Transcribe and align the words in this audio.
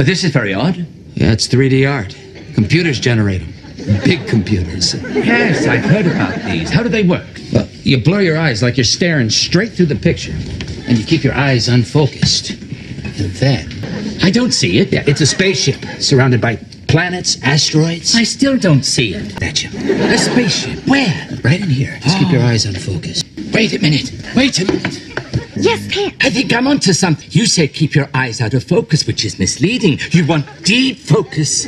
But 0.00 0.06
this 0.06 0.24
is 0.24 0.30
very 0.30 0.54
odd. 0.54 0.78
Yeah, 1.12 1.32
it's 1.32 1.46
3D 1.46 1.86
art. 1.86 2.16
Computers 2.54 2.98
generate 2.98 3.42
them. 3.42 3.52
Big 4.02 4.26
computers. 4.26 4.94
Yes, 4.94 5.66
I've 5.66 5.84
heard 5.84 6.06
about 6.06 6.42
these. 6.42 6.70
How 6.70 6.82
do 6.82 6.88
they 6.88 7.02
work? 7.02 7.26
Well, 7.52 7.68
you 7.82 8.02
blur 8.02 8.22
your 8.22 8.38
eyes 8.38 8.62
like 8.62 8.78
you're 8.78 8.84
staring 8.84 9.28
straight 9.28 9.72
through 9.72 9.92
the 9.92 9.96
picture, 9.96 10.32
and 10.32 10.96
you 10.96 11.04
keep 11.04 11.22
your 11.22 11.34
eyes 11.34 11.68
unfocused. 11.68 12.52
And 12.52 13.30
then, 13.34 13.68
I 14.22 14.30
don't 14.30 14.52
see 14.52 14.78
it. 14.78 14.90
yeah, 14.90 15.04
it's 15.06 15.20
a 15.20 15.26
spaceship 15.26 15.84
surrounded 16.00 16.40
by 16.40 16.56
planets, 16.88 17.36
asteroids. 17.42 18.16
I 18.16 18.22
still 18.22 18.56
don't 18.56 18.84
see 18.84 19.12
it. 19.12 19.38
Betcha. 19.38 19.68
A 19.68 20.16
spaceship. 20.16 20.78
Where? 20.88 21.28
Right 21.44 21.60
in 21.60 21.68
here. 21.68 21.98
Just 22.00 22.16
keep 22.16 22.32
your 22.32 22.40
ah. 22.40 22.48
eyes 22.48 22.64
unfocused. 22.64 23.26
Wait 23.52 23.74
a 23.74 23.78
minute. 23.80 24.10
Wait 24.34 24.60
a 24.60 24.64
minute. 24.64 25.10
Yes, 25.62 25.94
Pam. 25.94 26.12
I 26.22 26.30
think 26.30 26.54
I'm 26.54 26.66
onto 26.66 26.94
something. 26.94 27.28
You 27.30 27.44
said 27.44 27.74
keep 27.74 27.94
your 27.94 28.08
eyes 28.14 28.40
out 28.40 28.54
of 28.54 28.64
focus, 28.64 29.06
which 29.06 29.26
is 29.26 29.38
misleading. 29.38 29.98
You 30.10 30.26
want 30.26 30.46
deep 30.64 30.96
focus. 30.96 31.66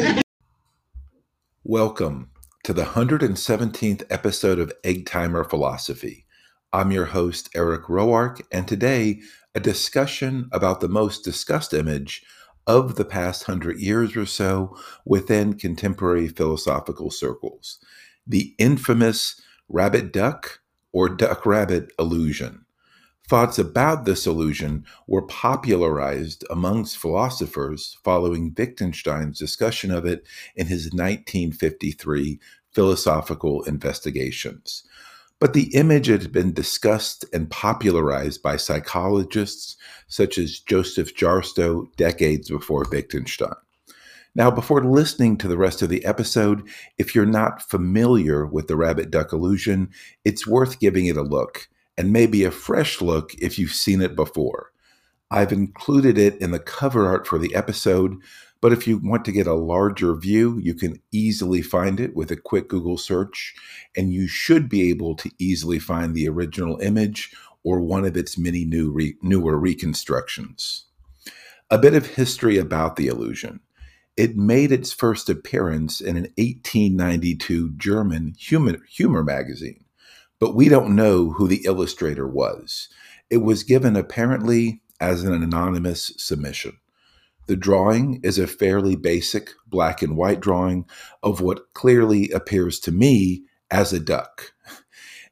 Welcome 1.63 2.31
to 2.65 2.73
the 2.73 2.85
117th 2.85 4.05
episode 4.09 4.59
of 4.59 4.73
Egg 4.83 5.05
Timer 5.05 5.45
Philosophy. 5.45 6.25
I'm 6.73 6.91
your 6.91 7.05
host, 7.05 7.51
Eric 7.55 7.83
Roark, 7.83 8.41
and 8.51 8.67
today 8.67 9.21
a 9.55 9.61
discussion 9.61 10.49
about 10.53 10.81
the 10.81 10.89
most 10.89 11.23
discussed 11.23 11.75
image 11.75 12.25
of 12.67 12.95
the 12.95 13.05
past 13.05 13.45
hundred 13.45 13.79
years 13.79 14.17
or 14.17 14.25
so 14.25 14.75
within 15.05 15.53
contemporary 15.53 16.29
philosophical 16.29 17.11
circles 17.11 17.79
the 18.27 18.55
infamous 18.57 19.39
rabbit 19.69 20.15
duck 20.15 20.61
or 20.93 21.11
duck 21.11 21.45
rabbit 21.45 21.93
illusion. 21.99 22.65
Thoughts 23.29 23.59
about 23.59 24.05
this 24.05 24.27
illusion 24.27 24.85
were 25.07 25.23
popularized 25.23 26.45
amongst 26.51 26.99
philosophers 26.99 27.97
following 28.05 28.53
Wittgenstein's 28.57 29.39
discussion 29.39 29.91
of 29.91 30.05
it 30.05 30.27
in 30.57 30.67
his 30.67 30.87
1953 30.87 32.41
Philosophical 32.73 33.63
Investigations. 33.63 34.85
But 35.39 35.55
the 35.55 35.75
image 35.75 36.07
had 36.07 36.31
been 36.31 36.53
discussed 36.53 37.25
and 37.33 37.51
popularized 37.51 38.43
by 38.43 38.57
psychologists 38.57 39.77
such 40.07 40.39
as 40.39 40.61
Joseph 40.61 41.17
Jastrow 41.17 41.87
decades 41.97 42.49
before 42.49 42.87
Wittgenstein. 42.91 43.55
Now, 44.35 44.51
before 44.51 44.85
listening 44.85 45.37
to 45.39 45.49
the 45.49 45.59
rest 45.59 45.83
of 45.83 45.91
the 45.91 46.05
episode, 46.05 46.67
if 46.97 47.15
you're 47.15 47.27
not 47.27 47.69
familiar 47.69 48.47
with 48.47 48.67
the 48.67 48.77
rabbit 48.77 49.11
duck 49.11 49.33
illusion, 49.33 49.91
it's 50.25 50.47
worth 50.47 50.81
giving 50.81 51.07
it 51.07 51.19
a 51.19 51.23
look, 51.23 51.69
and 51.97 52.13
maybe 52.13 52.45
a 52.45 52.51
fresh 52.51 53.01
look 53.01 53.35
if 53.35 53.59
you've 53.59 53.73
seen 53.73 54.01
it 54.01 54.17
before. 54.17 54.73
I've 55.31 55.53
included 55.53 56.19
it 56.19 56.37
in 56.41 56.51
the 56.51 56.59
cover 56.59 57.07
art 57.07 57.27
for 57.27 57.39
the 57.39 57.55
episode, 57.55 58.17
but 58.61 58.73
if 58.73 58.87
you 58.87 58.99
want 58.99 59.25
to 59.25 59.33
get 59.33 59.47
a 59.47 59.55
larger 59.55 60.15
view, 60.15 60.59
you 60.63 60.75
can 60.75 61.01
easily 61.11 61.63
find 61.63 61.99
it 61.99 62.15
with 62.15 62.31
a 62.31 62.37
quick 62.37 62.69
Google 62.69 62.99
search, 62.99 63.55
and 63.97 64.13
you 64.13 64.29
should 64.29 64.69
be 64.69 64.89
able 64.91 65.17
to 65.17 65.31
easily 65.39 65.79
find 65.79 66.15
the 66.15 66.29
original 66.29 66.79
image 66.81 67.35
or 67.65 67.81
one 67.81 68.05
of 68.05 68.17
its 68.17 68.39
many 68.39 68.65
new 68.65 68.93
re- 68.93 69.17
newer 69.23 69.59
reconstructions. 69.59 70.85
A 71.71 71.79
bit 71.79 71.95
of 71.95 72.07
history 72.07 72.59
about 72.59 72.97
the 72.97 73.07
illusion. 73.07 73.61
It 74.17 74.37
made 74.37 74.71
its 74.71 74.93
first 74.93 75.31
appearance 75.31 76.01
in 76.01 76.17
an 76.17 76.29
1892 76.37 77.71
German 77.79 78.35
humor, 78.39 78.79
humor 78.89 79.25
magazine, 79.25 79.82
but 80.43 80.57
we 80.57 80.69
don't 80.69 80.97
know 80.97 81.31
who 81.31 81.47
the 81.47 81.65
illustrator 81.67 82.27
was. 82.27 82.89
It 83.31 83.37
was 83.37 83.63
given 83.63 83.95
apparently 83.95 84.83
as 85.01 85.23
an 85.23 85.33
anonymous 85.33 86.11
submission. 86.17 86.79
The 87.47 87.55
drawing 87.55 88.19
is 88.25 88.41
a 88.41 88.49
fairly 88.49 88.97
basic 88.97 89.51
black 89.69 90.03
and 90.03 90.17
white 90.17 90.41
drawing 90.41 90.87
of 91.23 91.41
what 91.41 91.73
clearly 91.75 92.29
appears 92.33 92.81
to 92.81 92.91
me 92.91 93.45
as 93.71 93.93
a 93.93 94.01
duck. 94.01 94.53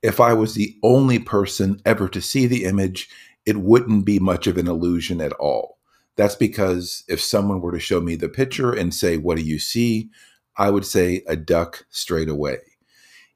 If 0.00 0.20
I 0.20 0.32
was 0.32 0.54
the 0.54 0.76
only 0.84 1.18
person 1.18 1.80
ever 1.84 2.08
to 2.10 2.22
see 2.22 2.46
the 2.46 2.64
image, 2.64 3.08
it 3.44 3.56
wouldn't 3.56 4.04
be 4.04 4.20
much 4.20 4.46
of 4.46 4.58
an 4.58 4.68
illusion 4.68 5.20
at 5.20 5.32
all. 5.32 5.78
That's 6.14 6.36
because 6.36 7.02
if 7.08 7.20
someone 7.20 7.60
were 7.60 7.72
to 7.72 7.80
show 7.80 8.00
me 8.00 8.14
the 8.14 8.28
picture 8.28 8.72
and 8.72 8.94
say, 8.94 9.16
What 9.16 9.38
do 9.38 9.42
you 9.42 9.58
see? 9.58 10.08
I 10.56 10.70
would 10.70 10.86
say 10.86 11.24
a 11.26 11.34
duck 11.34 11.84
straight 11.90 12.28
away. 12.28 12.58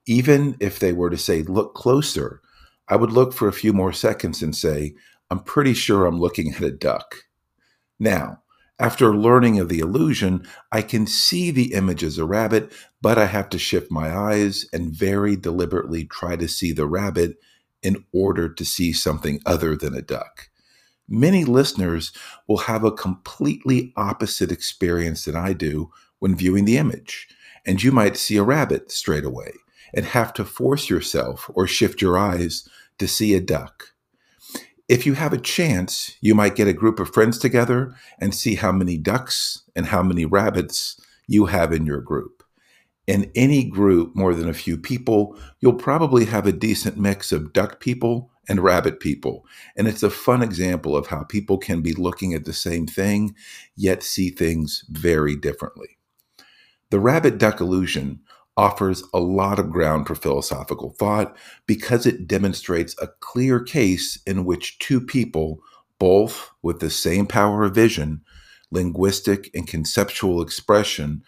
Even 0.07 0.57
if 0.61 0.79
they 0.79 0.93
were 0.93 1.11
to 1.11 1.17
say, 1.17 1.43
Look 1.43 1.75
closer, 1.75 2.41
I 2.89 2.97
would 2.97 3.13
look 3.13 3.33
for 3.33 3.49
a 3.49 3.53
few 3.53 3.73
more 3.73 3.93
seconds 3.93 4.43
and 4.43 4.55
say, 4.55 4.95
I'm 5.31 5.41
pretty 5.41 5.75
sure 5.75 6.05
I'm 6.05 6.21
looking 6.21 6.55
at 6.55 6.63
a 6.63 6.71
duck. 6.71 7.17
Now, 7.99 8.43
after 8.79 9.15
learning 9.15 9.59
of 9.59 9.69
the 9.69 9.79
illusion, 9.79 10.47
I 10.73 10.83
can 10.83 11.07
see 11.07 11.51
the 11.51 11.73
image 11.75 12.03
as 12.03 12.19
a 12.19 12.25
rabbit, 12.25 12.73
but 13.01 13.19
I 13.19 13.27
have 13.27 13.49
to 13.51 13.59
shift 13.59 13.91
my 13.91 14.15
eyes 14.15 14.67
and 14.73 14.93
very 14.93 15.37
deliberately 15.37 16.05
try 16.05 16.37
to 16.37 16.49
see 16.49 16.73
the 16.73 16.87
rabbit 16.87 17.37
in 17.83 18.05
order 18.13 18.49
to 18.49 18.65
see 18.65 18.93
something 18.93 19.41
other 19.47 19.77
than 19.77 19.95
a 19.95 20.03
duck. 20.03 20.49
Many 21.09 21.45
listeners 21.45 22.13
will 22.49 22.59
have 22.59 22.83
a 22.83 22.91
completely 22.91 23.93
opposite 23.97 24.51
experience 24.51 25.25
than 25.25 25.37
I 25.37 25.53
do 25.53 25.91
when 26.19 26.35
viewing 26.35 26.65
the 26.65 26.79
image, 26.79 27.29
and 27.65 27.83
you 27.83 27.93
might 27.93 28.17
see 28.17 28.37
a 28.37 28.43
rabbit 28.43 28.91
straight 28.91 29.25
away 29.25 29.53
and 29.95 30.07
have 30.07 30.33
to 30.35 30.45
force 30.45 30.91
yourself 30.91 31.51
or 31.55 31.67
shift 31.67 32.03
your 32.03 32.19
eyes 32.19 32.69
to 32.99 33.09
see 33.09 33.35
a 33.35 33.41
duck. 33.41 33.95
If 34.89 35.07
you 35.07 35.15
have 35.15 35.33
a 35.33 35.39
chance, 35.39 36.17
you 36.21 36.35
might 36.35 36.57
get 36.57 36.69
a 36.69 36.75
group 36.75 37.01
of 37.01 37.13
friends 37.13 37.39
together 37.39 37.95
and 38.21 38.35
see 38.35 38.57
how 38.57 38.71
many 38.71 38.99
ducks 38.99 39.63
and 39.75 39.87
how 39.87 40.03
many 40.03 40.27
rabbits 40.27 41.01
you 41.27 41.47
have 41.47 41.73
in 41.73 41.87
your 41.87 42.01
group. 42.01 42.43
In 43.07 43.31
any 43.35 43.65
group, 43.65 44.15
more 44.15 44.35
than 44.35 44.49
a 44.49 44.55
few 44.55 44.77
people, 44.77 45.39
you'll 45.61 45.75
probably 45.75 46.27
have 46.27 46.47
a 46.47 46.53
decent 46.53 46.99
mix 46.99 47.33
of 47.33 47.53
duck 47.53 47.81
people 47.81 48.31
and 48.49 48.61
rabbit 48.61 49.01
people. 49.01 49.47
And 49.77 49.89
it's 49.89 50.03
a 50.03 50.11
fun 50.11 50.43
example 50.43 50.97
of 50.97 51.07
how 51.07 51.23
people 51.25 51.59
can 51.59 51.81
be 51.81 51.93
looking 51.93 52.35
at 52.35 52.45
the 52.45 52.53
same 52.53 52.87
thing, 52.87 53.35
yet 53.77 54.03
see 54.03 54.31
things 54.31 54.85
very 54.89 55.37
differently. 55.37 55.99
The 56.91 57.01
rabbit 57.01 57.39
duck 57.39 57.61
illusion 57.61 58.21
offers 58.57 59.03
a 59.13 59.21
lot 59.21 59.59
of 59.59 59.71
ground 59.71 60.07
for 60.07 60.15
philosophical 60.15 60.91
thought 60.91 61.37
because 61.67 62.07
it 62.07 62.29
demonstrates 62.29 62.95
a 63.01 63.09
clear 63.21 63.61
case 63.61 64.21
in 64.27 64.45
which 64.45 64.79
two 64.79 65.01
people, 65.01 65.61
both 65.99 66.51
with 66.63 66.81
the 66.81 66.91
same 66.91 67.27
power 67.27 67.65
of 67.65 67.75
vision, 67.75 68.23
linguistic 68.71 69.51
and 69.55 69.67
conceptual 69.67 70.41
expression, 70.41 71.23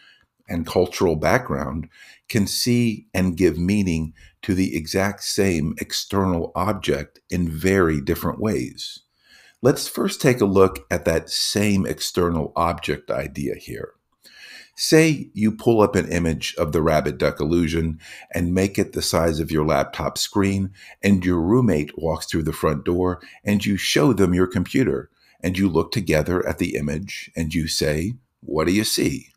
and 0.49 0.67
cultural 0.67 1.17
background, 1.17 1.89
can 2.29 2.47
see 2.47 3.07
and 3.13 3.37
give 3.37 3.59
meaning 3.59 4.13
to 4.43 4.55
the 4.55 4.77
exact 4.77 5.25
same 5.25 5.75
external 5.81 6.53
object 6.55 7.19
in 7.31 7.49
very 7.49 8.01
different 8.01 8.41
ways. 8.41 9.01
Let's 9.63 9.89
first 9.89 10.21
take 10.21 10.41
a 10.41 10.45
look 10.45 10.87
at 10.91 11.05
that 11.07 11.29
same 11.31 11.87
external 11.87 12.53
object 12.55 13.11
idea 13.11 13.57
here. 13.57 13.96
Say 14.79 15.31
you 15.33 15.53
pull 15.53 15.81
up 15.81 15.97
an 15.97 16.13
image 16.13 16.55
of 16.59 16.73
the 16.73 16.83
rabbit 16.83 17.17
duck 17.17 17.41
illusion 17.41 17.99
and 18.35 18.53
make 18.53 18.79
it 18.79 18.93
the 18.93 19.01
size 19.01 19.41
of 19.41 19.51
your 19.51 19.65
laptop 19.65 20.19
screen, 20.19 20.71
and 21.03 21.25
your 21.25 21.41
roommate 21.41 21.99
walks 21.99 22.27
through 22.27 22.43
the 22.43 22.53
front 22.53 22.85
door 22.85 23.23
and 23.43 23.65
you 23.65 23.79
show 23.79 24.13
them 24.13 24.35
your 24.35 24.47
computer, 24.47 25.09
and 25.41 25.57
you 25.57 25.71
look 25.71 25.93
together 25.93 26.47
at 26.47 26.59
the 26.59 26.77
image 26.77 27.31
and 27.35 27.55
you 27.55 27.69
say, 27.69 28.17
What 28.41 28.67
do 28.67 28.73
you 28.75 28.85
see? 28.85 29.29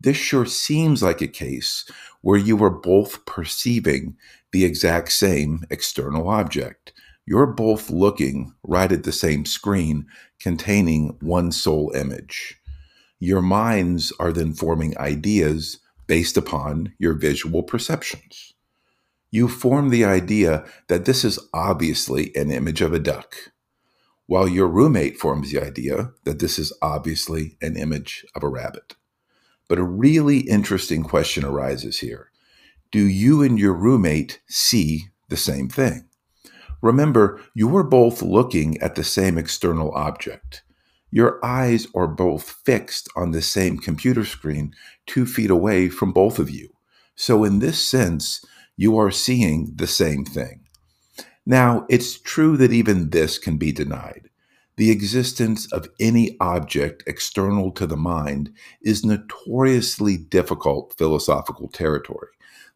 This 0.00 0.16
sure 0.16 0.44
seems 0.44 1.04
like 1.04 1.22
a 1.22 1.28
case 1.28 1.88
where 2.20 2.38
you 2.38 2.62
are 2.64 2.70
both 2.70 3.24
perceiving 3.26 4.16
the 4.50 4.64
exact 4.64 5.12
same 5.12 5.64
external 5.70 6.28
object. 6.28 6.92
You're 7.26 7.46
both 7.46 7.90
looking 7.90 8.54
right 8.64 8.90
at 8.90 9.04
the 9.04 9.12
same 9.12 9.46
screen 9.46 10.06
containing 10.40 11.16
one 11.20 11.52
sole 11.52 11.92
image 11.94 12.60
your 13.24 13.42
minds 13.42 14.12
are 14.20 14.32
then 14.32 14.52
forming 14.52 14.96
ideas 14.98 15.78
based 16.06 16.36
upon 16.36 16.92
your 16.98 17.14
visual 17.14 17.62
perceptions. 17.62 18.52
You 19.30 19.48
form 19.48 19.88
the 19.88 20.04
idea 20.04 20.64
that 20.88 21.06
this 21.06 21.24
is 21.24 21.38
obviously 21.52 22.34
an 22.36 22.50
image 22.50 22.82
of 22.82 22.92
a 22.92 22.98
duck, 22.98 23.34
while 24.26 24.46
your 24.46 24.68
roommate 24.68 25.18
forms 25.18 25.50
the 25.50 25.60
idea 25.60 26.12
that 26.24 26.38
this 26.38 26.58
is 26.58 26.72
obviously 26.82 27.56
an 27.62 27.76
image 27.76 28.26
of 28.34 28.42
a 28.42 28.48
rabbit. 28.48 28.94
But 29.68 29.78
a 29.78 29.84
really 29.84 30.40
interesting 30.40 31.02
question 31.02 31.44
arises 31.44 32.00
here 32.00 32.30
Do 32.92 33.06
you 33.08 33.42
and 33.42 33.58
your 33.58 33.72
roommate 33.72 34.40
see 34.48 35.06
the 35.30 35.36
same 35.38 35.68
thing? 35.68 36.08
Remember, 36.82 37.40
you 37.54 37.74
are 37.74 37.82
both 37.82 38.20
looking 38.20 38.78
at 38.82 38.94
the 38.94 39.04
same 39.04 39.38
external 39.38 39.92
object 39.92 40.62
your 41.14 41.38
eyes 41.44 41.86
are 41.94 42.08
both 42.08 42.42
fixed 42.66 43.08
on 43.14 43.30
the 43.30 43.40
same 43.40 43.78
computer 43.78 44.24
screen 44.24 44.74
two 45.06 45.24
feet 45.24 45.48
away 45.48 45.88
from 45.88 46.10
both 46.10 46.40
of 46.40 46.50
you. 46.50 46.68
So, 47.14 47.44
in 47.44 47.60
this 47.60 47.80
sense, 47.80 48.44
you 48.76 48.98
are 48.98 49.12
seeing 49.12 49.74
the 49.76 49.86
same 49.86 50.24
thing. 50.24 50.66
Now, 51.46 51.86
it's 51.88 52.18
true 52.18 52.56
that 52.56 52.72
even 52.72 53.10
this 53.10 53.38
can 53.38 53.58
be 53.58 53.70
denied. 53.70 54.28
The 54.76 54.90
existence 54.90 55.72
of 55.72 55.86
any 56.00 56.36
object 56.40 57.04
external 57.06 57.70
to 57.72 57.86
the 57.86 57.96
mind 57.96 58.50
is 58.82 59.04
notoriously 59.04 60.16
difficult 60.16 60.94
philosophical 60.98 61.68
territory. 61.68 62.30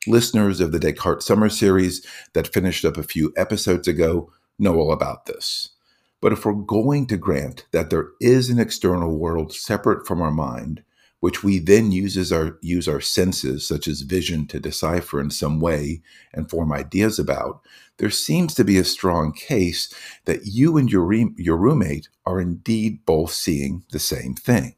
Listeners 0.06 0.61
of 0.61 0.70
the 0.70 0.79
Descartes 0.79 1.26
Summer 1.26 1.49
Series 1.49 2.06
that 2.35 2.46
finished 2.46 2.85
up 2.85 2.96
a 2.96 3.02
few 3.02 3.32
episodes 3.37 3.88
ago 3.88 4.31
know 4.61 4.76
all 4.76 4.93
about 4.93 5.26
this. 5.26 5.70
But 6.20 6.32
if 6.32 6.44
we're 6.44 6.52
going 6.52 7.06
to 7.08 7.16
grant 7.16 7.66
that 7.72 7.90
there 7.90 8.08
is 8.20 8.50
an 8.50 8.58
external 8.58 9.16
world 9.16 9.52
separate 9.52 10.06
from 10.06 10.20
our 10.20 10.32
mind, 10.32 10.82
which 11.20 11.42
we 11.42 11.58
then 11.58 11.90
use 11.90 12.16
as 12.16 12.32
our 12.32 12.58
use 12.60 12.88
our 12.88 13.00
senses, 13.00 13.66
such 13.66 13.88
as 13.88 14.02
vision, 14.02 14.46
to 14.48 14.60
decipher 14.60 15.20
in 15.20 15.30
some 15.30 15.60
way 15.60 16.00
and 16.32 16.48
form 16.48 16.72
ideas 16.72 17.18
about, 17.18 17.60
there 17.98 18.10
seems 18.10 18.54
to 18.54 18.64
be 18.64 18.78
a 18.78 18.84
strong 18.84 19.32
case 19.32 19.92
that 20.26 20.46
you 20.46 20.76
and 20.76 20.90
your, 20.90 21.02
re- 21.02 21.34
your 21.36 21.56
roommate 21.56 22.08
are 22.24 22.40
indeed 22.40 23.04
both 23.04 23.32
seeing 23.32 23.84
the 23.90 23.98
same 23.98 24.34
thing. 24.34 24.74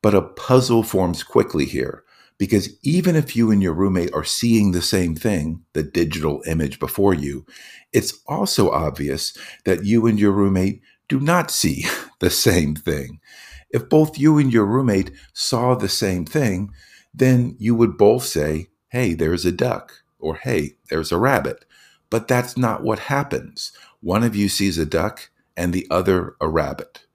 But 0.00 0.14
a 0.14 0.22
puzzle 0.22 0.82
forms 0.82 1.22
quickly 1.22 1.64
here, 1.64 2.02
because 2.42 2.76
even 2.82 3.14
if 3.14 3.36
you 3.36 3.52
and 3.52 3.62
your 3.62 3.72
roommate 3.72 4.12
are 4.12 4.24
seeing 4.24 4.72
the 4.72 4.82
same 4.82 5.14
thing, 5.14 5.62
the 5.74 5.82
digital 5.84 6.42
image 6.44 6.80
before 6.80 7.14
you, 7.14 7.46
it's 7.92 8.20
also 8.26 8.68
obvious 8.68 9.32
that 9.64 9.84
you 9.84 10.08
and 10.08 10.18
your 10.18 10.32
roommate 10.32 10.82
do 11.08 11.20
not 11.20 11.52
see 11.52 11.86
the 12.18 12.30
same 12.30 12.74
thing. 12.74 13.20
If 13.70 13.88
both 13.88 14.18
you 14.18 14.38
and 14.38 14.52
your 14.52 14.66
roommate 14.66 15.12
saw 15.32 15.76
the 15.76 15.88
same 15.88 16.24
thing, 16.24 16.72
then 17.14 17.54
you 17.60 17.76
would 17.76 17.96
both 17.96 18.24
say, 18.24 18.66
hey, 18.88 19.14
there's 19.14 19.44
a 19.44 19.52
duck, 19.52 20.02
or 20.18 20.34
hey, 20.34 20.72
there's 20.90 21.12
a 21.12 21.18
rabbit. 21.18 21.64
But 22.10 22.26
that's 22.26 22.56
not 22.56 22.82
what 22.82 22.98
happens. 22.98 23.70
One 24.00 24.24
of 24.24 24.34
you 24.34 24.48
sees 24.48 24.78
a 24.78 24.84
duck 24.84 25.30
and 25.56 25.72
the 25.72 25.86
other 25.92 26.34
a 26.40 26.48
rabbit. 26.48 27.06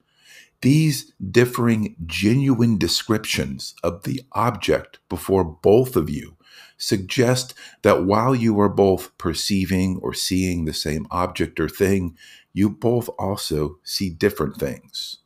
These 0.61 1.13
differing 1.31 1.95
genuine 2.05 2.77
descriptions 2.77 3.75
of 3.83 4.03
the 4.03 4.21
object 4.31 4.99
before 5.07 5.43
both 5.43 5.95
of 5.95 6.09
you 6.09 6.35
suggest 6.77 7.53
that 7.83 8.05
while 8.05 8.35
you 8.35 8.59
are 8.59 8.69
both 8.69 9.15
perceiving 9.17 9.99
or 10.01 10.13
seeing 10.13 10.65
the 10.65 10.73
same 10.73 11.07
object 11.11 11.59
or 11.59 11.69
thing, 11.69 12.15
you 12.53 12.69
both 12.69 13.09
also 13.19 13.77
see 13.83 14.09
different 14.09 14.57
things. 14.57 15.17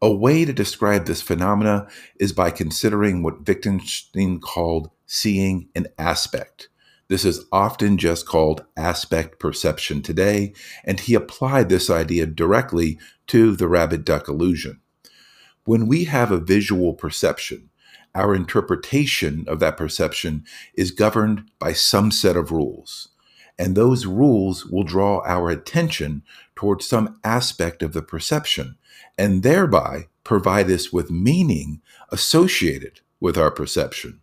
A 0.00 0.12
way 0.12 0.44
to 0.44 0.52
describe 0.52 1.06
this 1.06 1.22
phenomena 1.22 1.88
is 2.20 2.32
by 2.32 2.50
considering 2.50 3.22
what 3.22 3.46
Wittgenstein 3.46 4.40
called 4.40 4.90
seeing 5.06 5.68
an 5.74 5.86
aspect. 5.98 6.68
This 7.08 7.24
is 7.24 7.44
often 7.52 7.98
just 7.98 8.26
called 8.26 8.64
aspect 8.76 9.38
perception 9.38 10.02
today, 10.02 10.54
and 10.84 10.98
he 10.98 11.14
applied 11.14 11.68
this 11.68 11.90
idea 11.90 12.26
directly 12.26 12.98
to 13.26 13.54
the 13.54 13.68
rabbit 13.68 14.04
duck 14.04 14.28
illusion. 14.28 14.80
When 15.64 15.86
we 15.86 16.04
have 16.04 16.30
a 16.30 16.40
visual 16.40 16.94
perception, 16.94 17.70
our 18.14 18.34
interpretation 18.34 19.44
of 19.48 19.60
that 19.60 19.76
perception 19.76 20.44
is 20.74 20.90
governed 20.92 21.50
by 21.58 21.72
some 21.72 22.10
set 22.10 22.36
of 22.36 22.50
rules. 22.50 23.08
And 23.58 23.74
those 23.74 24.06
rules 24.06 24.66
will 24.66 24.84
draw 24.84 25.22
our 25.24 25.50
attention 25.50 26.22
towards 26.56 26.86
some 26.86 27.20
aspect 27.22 27.82
of 27.82 27.92
the 27.92 28.02
perception 28.02 28.76
and 29.16 29.42
thereby 29.42 30.08
provide 30.22 30.70
us 30.70 30.92
with 30.92 31.10
meaning 31.10 31.80
associated 32.10 33.00
with 33.20 33.36
our 33.36 33.50
perception. 33.50 34.20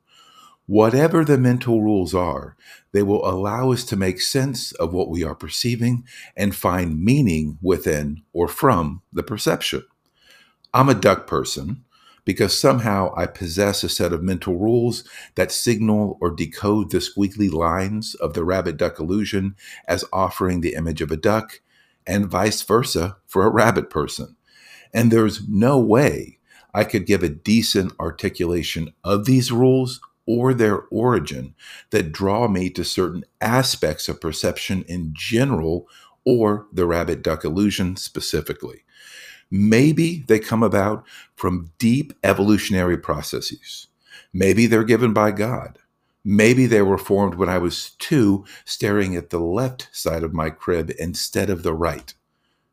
Whatever 0.71 1.25
the 1.25 1.37
mental 1.37 1.81
rules 1.81 2.15
are, 2.15 2.55
they 2.93 3.03
will 3.03 3.29
allow 3.29 3.73
us 3.73 3.83
to 3.83 3.97
make 3.97 4.21
sense 4.21 4.71
of 4.71 4.93
what 4.93 5.09
we 5.09 5.21
are 5.21 5.35
perceiving 5.35 6.05
and 6.37 6.55
find 6.55 7.03
meaning 7.03 7.57
within 7.61 8.21
or 8.31 8.47
from 8.47 9.01
the 9.11 9.21
perception. 9.21 9.83
I'm 10.73 10.87
a 10.87 10.93
duck 10.93 11.27
person 11.27 11.83
because 12.23 12.57
somehow 12.57 13.13
I 13.17 13.25
possess 13.25 13.83
a 13.83 13.89
set 13.89 14.13
of 14.13 14.23
mental 14.23 14.57
rules 14.57 15.03
that 15.35 15.51
signal 15.51 16.17
or 16.21 16.31
decode 16.31 16.91
the 16.91 16.99
squiggly 16.99 17.51
lines 17.51 18.15
of 18.15 18.33
the 18.33 18.45
rabbit 18.45 18.77
duck 18.77 18.97
illusion 18.97 19.57
as 19.89 20.05
offering 20.13 20.61
the 20.61 20.75
image 20.75 21.01
of 21.01 21.11
a 21.11 21.17
duck, 21.17 21.59
and 22.07 22.31
vice 22.31 22.61
versa 22.61 23.17
for 23.27 23.45
a 23.45 23.51
rabbit 23.51 23.89
person. 23.89 24.37
And 24.93 25.11
there's 25.11 25.45
no 25.49 25.79
way 25.79 26.39
I 26.73 26.85
could 26.85 27.05
give 27.05 27.23
a 27.23 27.27
decent 27.27 27.91
articulation 27.99 28.93
of 29.03 29.25
these 29.25 29.51
rules 29.51 29.99
or 30.31 30.53
their 30.53 30.83
origin 30.91 31.53
that 31.89 32.13
draw 32.13 32.47
me 32.47 32.69
to 32.69 32.85
certain 32.85 33.25
aspects 33.41 34.07
of 34.07 34.21
perception 34.21 34.83
in 34.87 35.11
general 35.13 35.89
or 36.23 36.67
the 36.71 36.85
rabbit 36.85 37.21
duck 37.21 37.43
illusion 37.43 37.97
specifically. 37.97 38.85
Maybe 39.49 40.23
they 40.27 40.39
come 40.39 40.63
about 40.63 41.05
from 41.35 41.71
deep 41.77 42.13
evolutionary 42.23 42.97
processes. 42.97 43.87
Maybe 44.31 44.67
they're 44.67 44.85
given 44.85 45.11
by 45.11 45.31
God. 45.31 45.77
Maybe 46.23 46.65
they 46.65 46.81
were 46.81 46.97
formed 46.97 47.35
when 47.35 47.49
I 47.49 47.57
was 47.57 47.89
two, 47.99 48.45
staring 48.63 49.17
at 49.17 49.31
the 49.31 49.39
left 49.39 49.89
side 49.91 50.23
of 50.23 50.33
my 50.33 50.49
crib 50.49 50.93
instead 50.97 51.49
of 51.49 51.63
the 51.63 51.73
right. 51.73 52.13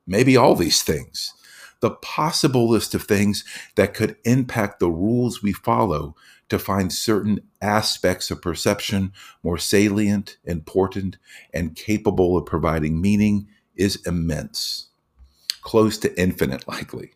Maybe 0.06 0.36
all 0.36 0.54
these 0.54 0.82
things. 0.82 1.34
The 1.80 1.90
possible 1.90 2.68
list 2.68 2.94
of 2.94 3.04
things 3.04 3.44
that 3.76 3.94
could 3.94 4.16
impact 4.24 4.80
the 4.80 4.90
rules 4.90 5.42
we 5.42 5.52
follow 5.52 6.16
to 6.48 6.58
find 6.58 6.92
certain 6.92 7.40
aspects 7.62 8.30
of 8.30 8.42
perception 8.42 9.12
more 9.42 9.58
salient, 9.58 10.38
important, 10.44 11.18
and 11.54 11.76
capable 11.76 12.36
of 12.36 12.46
providing 12.46 13.00
meaning 13.00 13.46
is 13.76 14.04
immense 14.06 14.88
close 15.68 15.98
to 15.98 16.18
infinite, 16.18 16.66
likely. 16.66 17.12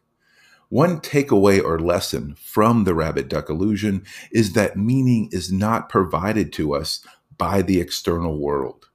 One 0.69 1.00
takeaway 1.00 1.62
or 1.62 1.79
lesson 1.79 2.35
from 2.38 2.85
the 2.85 2.94
rabbit 2.94 3.29
duck 3.29 3.49
illusion 3.49 4.05
is 4.31 4.53
that 4.53 4.76
meaning 4.76 5.31
is 5.32 5.50
not 5.50 5.88
provided 5.88 6.53
to 6.55 6.75
us 6.75 7.03
by 7.38 7.62
the 7.62 7.81
external 7.81 8.38
world. 8.38 8.91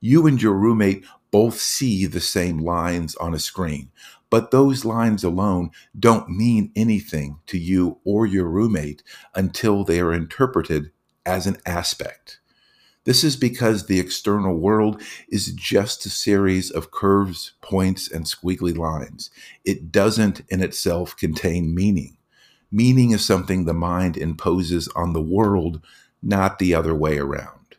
You 0.00 0.28
and 0.28 0.40
your 0.40 0.54
roommate 0.54 1.04
both 1.32 1.58
see 1.58 2.06
the 2.06 2.20
same 2.20 2.58
lines 2.58 3.16
on 3.16 3.34
a 3.34 3.40
screen, 3.40 3.90
but 4.30 4.52
those 4.52 4.84
lines 4.84 5.24
alone 5.24 5.70
don't 5.98 6.30
mean 6.30 6.72
anything 6.76 7.38
to 7.46 7.58
you 7.58 7.98
or 8.04 8.26
your 8.26 8.48
roommate 8.48 9.02
until 9.34 9.84
they 9.84 10.00
are 10.00 10.12
interpreted 10.14 10.90
as 11.26 11.46
an 11.46 11.58
aspect. 11.66 12.40
This 13.04 13.24
is 13.24 13.34
because 13.34 13.86
the 13.86 13.98
external 13.98 14.56
world 14.56 15.02
is 15.28 15.52
just 15.52 16.04
a 16.04 16.10
series 16.10 16.70
of 16.70 16.90
curves, 16.90 17.52
points, 17.62 18.10
and 18.10 18.24
squiggly 18.26 18.76
lines. 18.76 19.30
It 19.64 19.90
doesn't 19.90 20.42
in 20.48 20.62
itself 20.62 21.16
contain 21.16 21.74
meaning. 21.74 22.18
Meaning 22.70 23.10
is 23.10 23.24
something 23.24 23.64
the 23.64 23.74
mind 23.74 24.16
imposes 24.16 24.86
on 24.88 25.12
the 25.12 25.22
world, 25.22 25.80
not 26.22 26.58
the 26.58 26.74
other 26.74 26.94
way 26.94 27.18
around. 27.18 27.76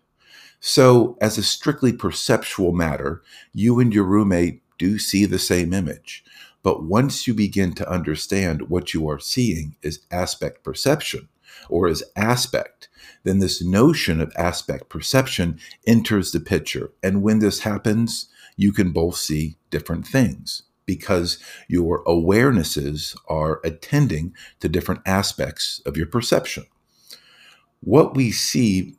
So, 0.60 1.18
as 1.22 1.38
a 1.38 1.44
strictly 1.44 1.94
perceptual 1.94 2.72
matter, 2.72 3.22
you 3.54 3.80
and 3.80 3.94
your 3.94 4.04
roommate 4.04 4.62
do 4.78 5.00
see 5.00 5.26
the 5.26 5.40
same 5.40 5.72
image. 5.74 6.24
But 6.64 6.84
once 6.84 7.28
you 7.28 7.34
begin 7.34 7.74
to 7.74 7.90
understand 7.90 8.70
what 8.70 8.94
you 8.94 9.08
are 9.10 9.20
seeing 9.20 9.76
is 9.82 10.06
aspect 10.12 10.64
perception 10.64 11.30
or 11.70 11.88
as 11.88 12.04
aspect, 12.16 12.90
then 13.24 13.40
this 13.40 13.64
notion 13.64 14.22
of 14.22 14.32
aspect 14.38 14.90
perception 14.90 15.60
enters 15.86 16.32
the 16.32 16.40
picture. 16.40 16.92
And 17.04 17.24
when 17.24 17.40
this 17.40 17.62
happens, 17.62 18.30
you 18.56 18.72
can 18.72 18.92
both 18.92 19.18
see 19.18 19.58
different 19.70 20.08
things 20.08 20.64
because 20.86 21.38
your 21.68 22.04
awarenesses 22.06 23.16
are 23.28 23.62
attending 23.64 24.34
to 24.60 24.70
different 24.70 25.02
aspects 25.06 25.82
of 25.86 25.98
your 25.98 26.08
perception. 26.08 26.66
What 27.82 28.16
we 28.16 28.32
see 28.32 28.98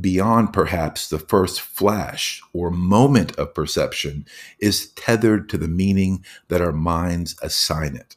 beyond 0.00 0.52
perhaps 0.52 1.08
the 1.08 1.18
first 1.18 1.60
flash 1.60 2.40
or 2.52 2.70
moment 2.70 3.36
of 3.36 3.54
perception 3.54 4.24
is 4.58 4.90
tethered 4.92 5.48
to 5.48 5.58
the 5.58 5.68
meaning 5.68 6.24
that 6.48 6.60
our 6.62 6.72
minds 6.72 7.36
assign 7.42 7.96
it. 7.96 8.16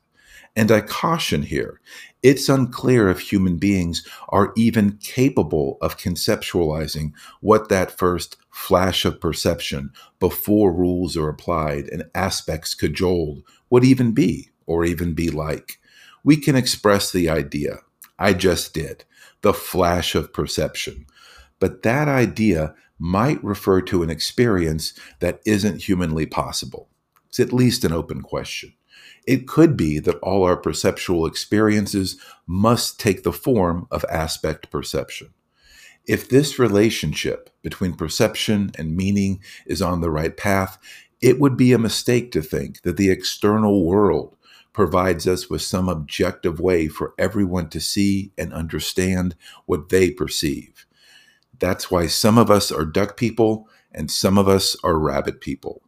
And 0.55 0.71
I 0.71 0.81
caution 0.81 1.43
here 1.43 1.81
it's 2.25 2.49
unclear 2.49 3.07
if 3.09 3.19
human 3.19 3.57
beings 3.57 4.03
are 4.29 4.51
even 4.57 4.97
capable 4.97 5.77
of 5.79 5.97
conceptualizing 5.97 7.11
what 7.39 7.69
that 7.69 7.95
first 7.95 8.37
flash 8.49 9.05
of 9.05 9.21
perception 9.21 9.91
before 10.19 10.73
rules 10.73 11.15
are 11.15 11.29
applied 11.29 11.87
and 11.89 12.05
aspects 12.15 12.73
cajoled 12.73 13.43
would 13.69 13.83
even 13.83 14.11
be 14.11 14.49
or 14.65 14.83
even 14.83 15.13
be 15.13 15.29
like. 15.29 15.79
We 16.23 16.37
can 16.37 16.55
express 16.55 17.11
the 17.11 17.29
idea. 17.29 17.81
I 18.17 18.33
just 18.33 18.73
did. 18.73 19.03
The 19.43 19.53
flash 19.53 20.15
of 20.15 20.33
perception. 20.33 21.05
But 21.59 21.83
that 21.83 22.07
idea 22.07 22.75
might 22.99 23.43
refer 23.43 23.81
to 23.81 24.03
an 24.03 24.09
experience 24.09 24.93
that 25.19 25.41
isn't 25.45 25.83
humanly 25.83 26.25
possible. 26.25 26.89
It's 27.27 27.39
at 27.39 27.53
least 27.53 27.83
an 27.83 27.91
open 27.91 28.21
question. 28.21 28.73
It 29.27 29.47
could 29.47 29.75
be 29.75 29.99
that 29.99 30.19
all 30.19 30.43
our 30.43 30.55
perceptual 30.55 31.25
experiences 31.25 32.17
must 32.47 32.99
take 32.99 33.23
the 33.23 33.33
form 33.33 33.87
of 33.91 34.05
aspect 34.05 34.69
perception. 34.71 35.29
If 36.07 36.29
this 36.29 36.59
relationship 36.59 37.49
between 37.63 37.95
perception 37.95 38.71
and 38.77 38.95
meaning 38.95 39.41
is 39.65 39.81
on 39.81 40.01
the 40.01 40.11
right 40.11 40.37
path, 40.37 40.77
It 41.21 41.39
would 41.39 41.57
be 41.57 41.73
a 41.73 41.79
mistake 41.79 42.31
to 42.33 42.41
think 42.41 42.81
that 42.81 42.97
the 42.97 43.09
external 43.09 43.85
world 43.85 44.35
provides 44.73 45.25
us 45.27 45.49
with 45.49 45.61
some 45.61 45.87
objective 45.87 46.59
way 46.59 46.87
for 46.87 47.13
everyone 47.17 47.69
to 47.69 47.79
see 47.79 48.31
and 48.37 48.53
understand 48.53 49.35
what 49.65 49.89
they 49.89 50.11
perceive. 50.11 50.85
That's 51.59 51.89
why 51.89 52.07
some 52.07 52.37
of 52.37 52.49
us 52.49 52.71
are 52.71 52.85
duck 52.85 53.17
people 53.17 53.67
and 53.91 54.11
some 54.11 54.37
of 54.37 54.47
us 54.47 54.75
are 54.83 54.99
rabbit 54.99 55.41
people. 55.41 55.81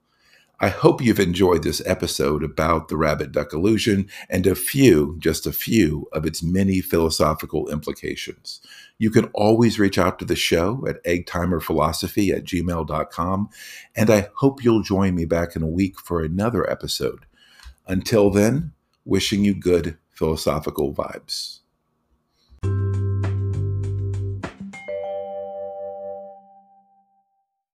I 0.59 0.69
hope 0.69 1.03
you've 1.03 1.19
enjoyed 1.19 1.61
this 1.61 1.83
episode 1.85 2.43
about 2.43 2.87
the 2.87 2.97
rabbit 2.97 3.31
duck 3.31 3.53
illusion 3.53 4.09
and 4.27 4.47
a 4.47 4.55
few, 4.55 5.15
just 5.19 5.45
a 5.45 5.51
few, 5.51 6.07
of 6.11 6.25
its 6.25 6.41
many 6.41 6.81
philosophical 6.81 7.69
implications. 7.69 8.59
You 8.97 9.11
can 9.11 9.25
always 9.35 9.77
reach 9.77 9.99
out 9.99 10.17
to 10.17 10.25
the 10.25 10.35
show 10.35 10.83
at 10.87 11.03
eggtimerphilosophy 11.03 12.35
at 12.35 12.43
gmail.com, 12.43 13.49
and 13.95 14.09
I 14.09 14.29
hope 14.37 14.63
you'll 14.63 14.81
join 14.81 15.13
me 15.13 15.25
back 15.25 15.55
in 15.55 15.61
a 15.61 15.67
week 15.67 15.99
for 15.99 16.23
another 16.23 16.67
episode. 16.67 17.27
Until 17.85 18.31
then, 18.31 18.73
wishing 19.05 19.45
you 19.45 19.53
good 19.53 19.97
philosophical 20.09 20.91
vibes. 20.91 21.56